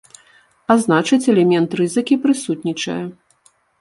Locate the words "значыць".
0.85-1.21